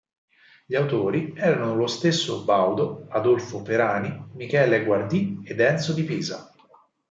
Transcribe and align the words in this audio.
Gli 0.65 0.73
autori 0.73 1.31
erano 1.37 1.75
lo 1.75 1.85
stesso 1.85 2.43
Baudo, 2.43 3.05
Adolfo 3.09 3.61
Perani, 3.61 4.29
Michele 4.33 4.83
Guardì 4.83 5.39
ed 5.43 5.59
Enzo 5.59 5.93
Di 5.93 6.01
Pisa. 6.03 6.51